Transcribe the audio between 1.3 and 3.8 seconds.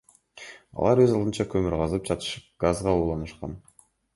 көмүр казып жатышып газга улаанышкан.